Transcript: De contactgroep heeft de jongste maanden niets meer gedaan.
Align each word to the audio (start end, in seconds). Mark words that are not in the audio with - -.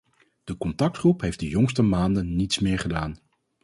De 0.43 0.57
contactgroep 0.57 1.21
heeft 1.21 1.39
de 1.39 1.47
jongste 1.47 1.81
maanden 1.81 2.35
niets 2.35 2.59
meer 2.59 2.79
gedaan. 2.79 3.17